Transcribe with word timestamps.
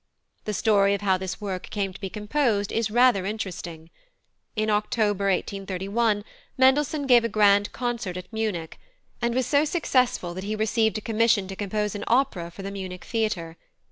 The 0.45 0.53
story 0.55 0.95
of 0.95 1.01
how 1.01 1.19
this 1.19 1.39
work 1.39 1.69
came 1.69 1.93
to 1.93 2.01
be 2.01 2.09
composed 2.09 2.71
is 2.71 2.89
rather 2.89 3.23
interesting. 3.23 3.91
In 4.55 4.71
October 4.71 5.25
1831, 5.25 6.25
Mendelssohn 6.57 7.05
gave 7.05 7.23
a 7.23 7.29
grand 7.29 7.71
concert 7.71 8.17
at 8.17 8.33
Munich, 8.33 8.79
and 9.21 9.35
was 9.35 9.45
so 9.45 9.63
successful 9.63 10.33
that 10.33 10.43
he 10.43 10.55
received 10.55 10.97
a 10.97 11.01
commission 11.01 11.47
to 11.49 11.55
compose 11.55 11.93
an 11.93 12.03
opera 12.07 12.49
for 12.49 12.63
the 12.63 12.71
Munich 12.71 13.05
theatre. 13.05 13.57